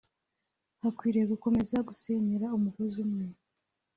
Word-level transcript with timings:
hakwiriye 0.81 1.25
gukomeza 1.33 1.77
gusenyera 1.87 2.47
umugozi 2.57 2.97
umwe 3.05 3.27